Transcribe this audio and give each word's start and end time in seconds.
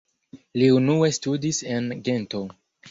Li 0.61 0.69
unue 0.77 1.11
studis 1.19 1.63
en 1.77 1.91
Gento. 2.11 2.47